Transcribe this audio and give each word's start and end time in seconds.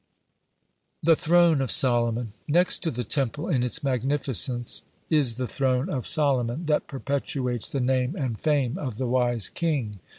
(66) 1.05 1.05
THE 1.21 1.25
THRONE 1.27 1.61
OF 1.61 1.69
SOLOMON 1.71 2.33
Next 2.47 2.79
to 2.79 2.89
the 2.89 3.03
Temple 3.03 3.47
in 3.47 3.61
its 3.61 3.83
magnificence, 3.83 4.81
it 5.11 5.15
is 5.15 5.35
the 5.35 5.45
throne 5.45 5.91
of 5.91 6.07
Solomon 6.07 6.65
that 6.65 6.87
perpetuates 6.87 7.69
the 7.69 7.81
name 7.81 8.15
and 8.17 8.39
fame 8.41 8.79
of 8.79 8.97
the 8.97 9.05
wise 9.07 9.47
king. 9.49 9.99